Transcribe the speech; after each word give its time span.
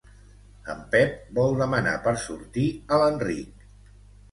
En 0.73 0.79
Pep 0.95 1.19
vol 1.41 1.53
demanar 1.59 1.95
per 2.09 2.15
sortir 2.23 2.67
a 2.95 3.01
l'Enric. 3.03 3.65